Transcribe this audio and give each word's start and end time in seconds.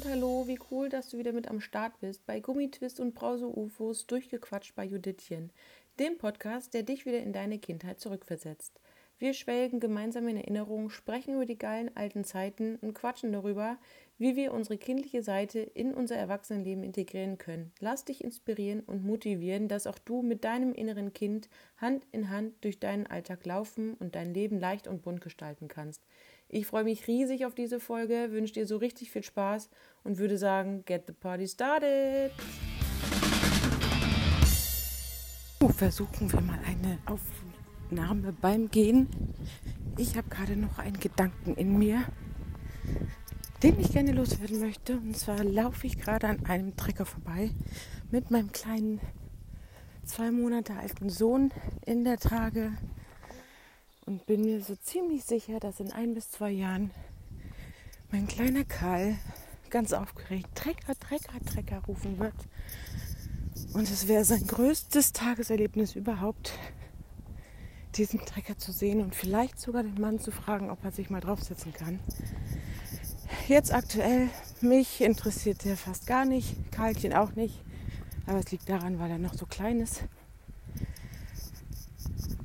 und 0.00 0.10
hallo, 0.10 0.46
wie 0.46 0.58
cool, 0.70 0.88
dass 0.88 1.10
du 1.10 1.18
wieder 1.18 1.32
mit 1.32 1.48
am 1.48 1.60
Start 1.60 2.00
bist 2.00 2.24
bei 2.24 2.40
Gummitwist 2.40 3.00
und 3.00 3.14
Brause 3.14 3.46
UFOs 3.46 4.06
durchgequatscht 4.06 4.74
bei 4.74 4.84
Judithchen, 4.84 5.50
dem 5.98 6.16
Podcast, 6.16 6.72
der 6.72 6.84
dich 6.84 7.04
wieder 7.04 7.18
in 7.18 7.34
deine 7.34 7.58
Kindheit 7.58 8.00
zurückversetzt. 8.00 8.80
Wir 9.18 9.34
schwelgen 9.34 9.78
gemeinsam 9.78 10.26
in 10.28 10.38
Erinnerungen, 10.38 10.88
sprechen 10.88 11.34
über 11.34 11.44
die 11.44 11.58
geilen 11.58 11.94
alten 11.94 12.24
Zeiten 12.24 12.76
und 12.76 12.94
quatschen 12.94 13.32
darüber, 13.32 13.76
wie 14.16 14.36
wir 14.36 14.54
unsere 14.54 14.78
kindliche 14.78 15.22
Seite 15.22 15.58
in 15.58 15.92
unser 15.92 16.16
Erwachsenenleben 16.16 16.82
integrieren 16.82 17.36
können. 17.36 17.70
Lass 17.80 18.06
dich 18.06 18.24
inspirieren 18.24 18.80
und 18.80 19.04
motivieren, 19.04 19.68
dass 19.68 19.86
auch 19.86 19.98
du 19.98 20.22
mit 20.22 20.44
deinem 20.44 20.72
inneren 20.72 21.12
Kind 21.12 21.50
Hand 21.76 22.06
in 22.12 22.30
Hand 22.30 22.54
durch 22.62 22.80
deinen 22.80 23.06
Alltag 23.06 23.44
laufen 23.44 23.92
und 23.94 24.14
dein 24.14 24.32
Leben 24.32 24.58
leicht 24.58 24.88
und 24.88 25.02
bunt 25.02 25.20
gestalten 25.20 25.68
kannst. 25.68 26.02
Ich 26.52 26.66
freue 26.66 26.82
mich 26.82 27.06
riesig 27.06 27.46
auf 27.46 27.54
diese 27.54 27.78
Folge, 27.78 28.32
wünsche 28.32 28.54
dir 28.54 28.66
so 28.66 28.76
richtig 28.76 29.12
viel 29.12 29.22
Spaß 29.22 29.70
und 30.02 30.18
würde 30.18 30.36
sagen, 30.36 30.84
get 30.84 31.04
the 31.06 31.12
party 31.12 31.46
started! 31.46 32.32
Versuchen 35.76 36.32
wir 36.32 36.40
mal 36.40 36.58
eine 36.66 36.98
Aufnahme 37.06 38.32
beim 38.32 38.68
Gehen. 38.68 39.06
Ich 39.96 40.16
habe 40.16 40.28
gerade 40.28 40.56
noch 40.56 40.78
einen 40.78 40.98
Gedanken 40.98 41.54
in 41.54 41.78
mir, 41.78 42.02
den 43.62 43.78
ich 43.78 43.92
gerne 43.92 44.10
loswerden 44.10 44.58
möchte. 44.58 44.94
Und 44.94 45.16
zwar 45.16 45.44
laufe 45.44 45.86
ich 45.86 45.98
gerade 45.98 46.26
an 46.26 46.44
einem 46.46 46.76
Trecker 46.76 47.06
vorbei 47.06 47.52
mit 48.10 48.32
meinem 48.32 48.50
kleinen 48.50 49.00
zwei 50.04 50.32
Monate 50.32 50.74
alten 50.74 51.10
Sohn 51.10 51.52
in 51.86 52.02
der 52.02 52.18
Trage 52.18 52.72
und 54.06 54.26
bin 54.26 54.42
mir 54.42 54.62
so 54.62 54.76
ziemlich 54.76 55.24
sicher, 55.24 55.60
dass 55.60 55.80
in 55.80 55.92
ein 55.92 56.14
bis 56.14 56.30
zwei 56.30 56.50
Jahren 56.50 56.90
mein 58.10 58.26
kleiner 58.26 58.64
Karl 58.64 59.16
ganz 59.70 59.92
aufgeregt 59.92 60.48
Trecker, 60.54 60.98
Trecker, 60.98 61.44
Trecker 61.44 61.82
rufen 61.86 62.18
wird. 62.18 62.34
Und 63.72 63.90
es 63.90 64.08
wäre 64.08 64.24
sein 64.24 64.46
größtes 64.46 65.12
Tageserlebnis 65.12 65.94
überhaupt, 65.94 66.52
diesen 67.96 68.20
Trecker 68.20 68.58
zu 68.58 68.72
sehen 68.72 69.00
und 69.00 69.14
vielleicht 69.14 69.60
sogar 69.60 69.82
den 69.82 70.00
Mann 70.00 70.18
zu 70.18 70.30
fragen, 70.30 70.70
ob 70.70 70.84
er 70.84 70.92
sich 70.92 71.10
mal 71.10 71.20
draufsetzen 71.20 71.72
kann. 71.72 72.00
Jetzt 73.48 73.72
aktuell, 73.72 74.28
mich 74.60 75.00
interessiert 75.00 75.64
er 75.66 75.76
fast 75.76 76.06
gar 76.06 76.24
nicht, 76.24 76.72
Karlchen 76.72 77.12
auch 77.12 77.34
nicht, 77.34 77.62
aber 78.26 78.38
es 78.38 78.50
liegt 78.50 78.68
daran, 78.68 78.98
weil 78.98 79.10
er 79.10 79.18
noch 79.18 79.34
so 79.34 79.46
klein 79.46 79.80
ist. 79.80 80.04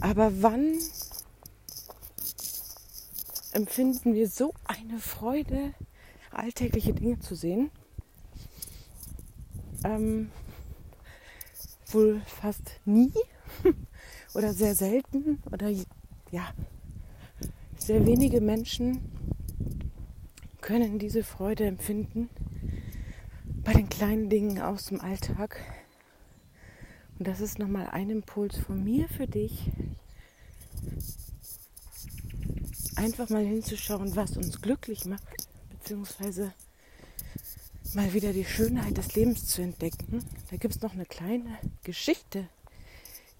Aber 0.00 0.42
wann 0.42 0.78
empfinden 3.52 4.14
wir 4.14 4.28
so 4.28 4.52
eine 4.64 4.98
Freude, 4.98 5.74
alltägliche 6.30 6.92
Dinge 6.92 7.18
zu 7.18 7.34
sehen. 7.34 7.70
Ähm, 9.84 10.30
wohl 11.86 12.20
fast 12.26 12.80
nie 12.84 13.12
oder 14.34 14.52
sehr 14.52 14.74
selten 14.74 15.42
oder 15.50 15.70
ja, 16.30 16.52
sehr 17.78 18.04
wenige 18.04 18.40
Menschen 18.40 19.00
können 20.60 20.98
diese 20.98 21.22
Freude 21.22 21.64
empfinden 21.64 22.28
bei 23.64 23.72
den 23.72 23.88
kleinen 23.88 24.28
Dingen 24.28 24.60
aus 24.60 24.86
dem 24.86 25.00
Alltag. 25.00 25.60
Und 27.18 27.26
das 27.26 27.40
ist 27.40 27.58
nochmal 27.58 27.88
ein 27.88 28.10
Impuls 28.10 28.58
von 28.58 28.84
mir 28.84 29.08
für 29.08 29.26
dich, 29.26 29.70
einfach 32.98 33.28
mal 33.28 33.44
hinzuschauen, 33.44 34.14
was 34.16 34.36
uns 34.36 34.60
glücklich 34.60 35.04
macht, 35.04 35.22
beziehungsweise 35.70 36.52
mal 37.94 38.12
wieder 38.12 38.32
die 38.32 38.44
Schönheit 38.44 38.96
des 38.96 39.14
Lebens 39.14 39.46
zu 39.46 39.62
entdecken. 39.62 40.24
Da 40.50 40.56
gibt 40.56 40.74
es 40.74 40.82
noch 40.82 40.92
eine 40.92 41.06
kleine 41.06 41.56
Geschichte, 41.84 42.48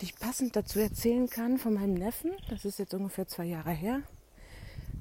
die 0.00 0.06
ich 0.06 0.16
passend 0.16 0.54
dazu 0.56 0.78
erzählen 0.78 1.28
kann 1.28 1.58
von 1.58 1.74
meinem 1.74 1.94
Neffen. 1.94 2.32
Das 2.50 2.64
ist 2.64 2.78
jetzt 2.78 2.94
ungefähr 2.94 3.26
zwei 3.26 3.46
Jahre 3.46 3.72
her. 3.72 4.02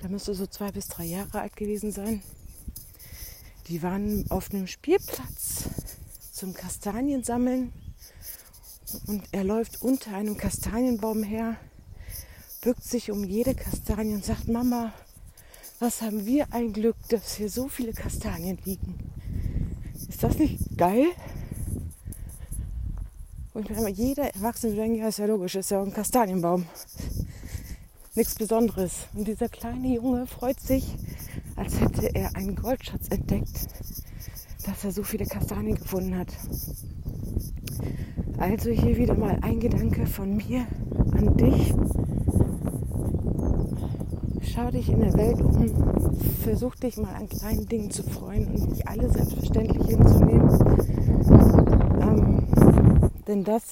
Da 0.02 0.08
müsste 0.08 0.34
so 0.34 0.48
zwei 0.48 0.72
bis 0.72 0.88
drei 0.88 1.06
Jahre 1.06 1.42
alt 1.42 1.56
gewesen 1.58 1.92
sein. 1.92 2.24
Die 3.68 3.84
waren 3.84 4.26
auf 4.30 4.52
einem 4.52 4.68
Spielplatz 4.68 5.66
zum 6.32 6.54
Kastaniensammeln 6.54 7.74
und 9.08 9.24
er 9.32 9.44
läuft 9.44 9.82
unter 9.82 10.16
einem 10.16 10.38
Kastanienbaum 10.38 11.24
her 11.24 11.58
bückt 12.66 12.84
sich 12.84 13.12
um 13.12 13.24
jede 13.24 13.54
Kastanie 13.54 14.16
und 14.16 14.26
sagt, 14.26 14.48
Mama, 14.48 14.92
was 15.80 16.02
haben 16.02 16.26
wir 16.26 16.52
ein 16.52 16.74
Glück, 16.74 16.96
dass 17.10 17.36
hier 17.36 17.48
so 17.48 17.68
viele 17.68 17.94
Kastanien 17.94 18.58
liegen. 18.66 18.98
Ist 20.10 20.24
das 20.24 20.40
nicht 20.40 20.76
geil? 20.76 21.06
Und 23.54 23.70
jeder 23.96 24.34
Erwachsene 24.34 24.74
denkt, 24.74 24.98
ja, 24.98 25.10
ist 25.10 25.20
ja 25.20 25.28
logisch, 25.28 25.54
ist 25.54 25.70
ja 25.70 25.80
ein 25.80 25.94
Kastanienbaum. 25.94 26.66
Nichts 28.16 28.34
Besonderes. 28.34 29.10
Und 29.14 29.28
dieser 29.28 29.48
kleine 29.48 29.94
Junge 29.94 30.26
freut 30.26 30.60
sich, 30.60 30.96
als 31.56 31.80
hätte 31.80 32.16
er 32.16 32.36
einen 32.36 32.56
Goldschatz 32.56 33.10
entdeckt, 33.10 33.68
dass 34.66 34.84
er 34.84 34.92
so 34.92 35.04
viele 35.04 35.28
Kastanien 35.28 35.76
gefunden 35.76 36.18
hat. 36.18 36.34
Also 38.40 38.72
hier 38.72 38.98
wieder 38.98 39.14
mal 39.14 39.38
ein 39.44 39.60
Gedanke 39.60 40.08
von 40.08 40.36
mir 40.36 40.66
an 41.12 41.38
dich 41.38 41.72
schau 44.56 44.72
dich 44.72 44.88
in 44.90 45.02
der 45.02 45.14
Welt 45.16 45.42
um, 45.42 46.18
versuch 46.42 46.76
dich 46.76 46.96
mal 46.96 47.14
an 47.14 47.28
kleinen 47.28 47.68
Dingen 47.68 47.92
zu 47.92 48.04
freuen 48.04 48.48
und 48.48 48.70
nicht 48.70 48.88
alle 48.88 49.10
selbstverständlich 49.12 49.86
hinzunehmen. 49.86 50.50
Ähm, 52.02 53.12
denn 53.28 53.44
das 53.44 53.64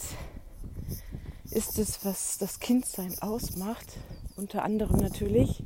ist 1.51 1.79
es, 1.79 2.03
was 2.03 2.37
das 2.37 2.59
Kindsein 2.59 3.13
ausmacht, 3.21 3.97
unter 4.35 4.63
anderem 4.63 4.97
natürlich 4.97 5.63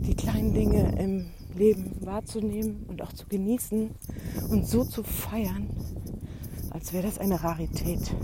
die 0.00 0.14
kleinen 0.14 0.52
Dinge 0.52 0.98
im 0.98 1.30
Leben 1.56 1.96
wahrzunehmen 2.04 2.84
und 2.88 3.00
auch 3.00 3.12
zu 3.14 3.26
genießen 3.28 3.90
und 4.50 4.68
so 4.68 4.84
zu 4.84 5.02
feiern, 5.02 5.70
als 6.70 6.92
wäre 6.92 7.06
das 7.06 7.18
eine 7.18 7.42
Rarität 7.42 8.14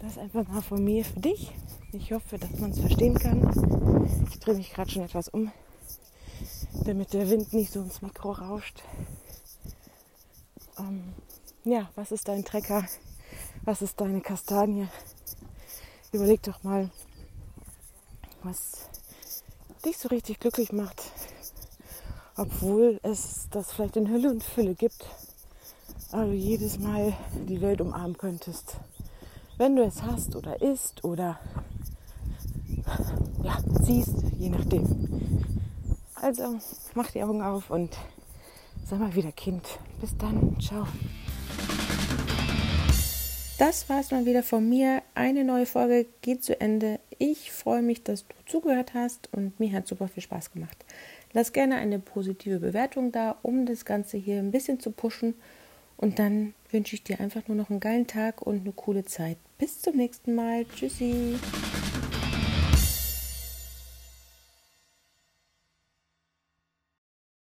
das 0.00 0.16
einfach 0.16 0.48
mal 0.48 0.62
von 0.62 0.82
mir 0.82 1.04
für 1.04 1.20
dich. 1.20 1.52
Ich 1.92 2.12
hoffe, 2.12 2.38
dass 2.38 2.58
man 2.58 2.70
es 2.70 2.80
verstehen 2.80 3.18
kann. 3.18 4.28
Ich 4.30 4.38
drehe 4.38 4.54
mich 4.54 4.72
gerade 4.72 4.90
schon 4.90 5.02
etwas 5.02 5.28
um, 5.28 5.52
damit 6.84 7.12
der 7.12 7.28
Wind 7.28 7.52
nicht 7.52 7.72
so 7.72 7.80
ins 7.80 8.00
Mikro 8.00 8.32
rauscht. 8.32 8.82
Ähm, 10.78 11.12
ja, 11.64 11.90
was 11.96 12.12
ist 12.12 12.28
dein 12.28 12.44
Trecker? 12.44 12.84
Was 13.64 13.82
ist 13.82 14.00
deine 14.00 14.20
Kastanie? 14.22 14.88
Überleg 16.12 16.42
doch 16.42 16.62
mal, 16.62 16.90
was 18.42 18.88
dich 19.84 19.98
so 19.98 20.08
richtig 20.08 20.40
glücklich 20.40 20.72
macht, 20.72 21.02
obwohl 22.36 22.98
es 23.02 23.48
das 23.50 23.72
vielleicht 23.72 23.96
in 23.96 24.08
Hülle 24.08 24.30
und 24.30 24.42
Fülle 24.42 24.74
gibt, 24.74 25.04
aber 26.10 26.26
du 26.26 26.32
jedes 26.32 26.78
Mal 26.78 27.12
die 27.48 27.60
Welt 27.60 27.80
umarmen 27.80 28.16
könntest 28.16 28.78
wenn 29.60 29.76
du 29.76 29.82
es 29.82 30.02
hast 30.02 30.34
oder 30.36 30.62
isst 30.62 31.04
oder 31.04 31.38
ja, 33.44 33.58
siehst, 33.82 34.16
je 34.38 34.48
nachdem. 34.48 34.86
Also 36.14 36.58
mach 36.94 37.10
die 37.10 37.22
Augen 37.22 37.42
auf 37.42 37.68
und 37.68 37.94
sei 38.86 38.96
mal 38.96 39.14
wieder 39.14 39.32
Kind. 39.32 39.78
Bis 40.00 40.16
dann, 40.16 40.58
ciao. 40.58 40.86
Das 43.58 43.86
war 43.90 44.00
es 44.00 44.10
mal 44.10 44.24
wieder 44.24 44.42
von 44.42 44.66
mir. 44.66 45.02
Eine 45.14 45.44
neue 45.44 45.66
Folge 45.66 46.06
geht 46.22 46.42
zu 46.42 46.58
Ende. 46.58 46.98
Ich 47.18 47.52
freue 47.52 47.82
mich, 47.82 48.02
dass 48.02 48.26
du 48.26 48.34
zugehört 48.46 48.94
hast 48.94 49.28
und 49.34 49.60
mir 49.60 49.72
hat 49.72 49.86
super 49.86 50.08
viel 50.08 50.22
Spaß 50.22 50.52
gemacht. 50.52 50.86
Lass 51.34 51.52
gerne 51.52 51.76
eine 51.76 51.98
positive 51.98 52.60
Bewertung 52.60 53.12
da, 53.12 53.36
um 53.42 53.66
das 53.66 53.84
Ganze 53.84 54.16
hier 54.16 54.38
ein 54.38 54.52
bisschen 54.52 54.80
zu 54.80 54.90
pushen. 54.90 55.34
Und 56.00 56.18
dann 56.18 56.54
wünsche 56.70 56.94
ich 56.94 57.02
dir 57.02 57.20
einfach 57.20 57.46
nur 57.46 57.58
noch 57.58 57.68
einen 57.68 57.78
geilen 57.78 58.06
Tag 58.06 58.40
und 58.40 58.62
eine 58.62 58.72
coole 58.72 59.04
Zeit. 59.04 59.36
Bis 59.58 59.82
zum 59.82 59.96
nächsten 59.96 60.34
Mal. 60.34 60.64
Tschüssi. 60.64 61.38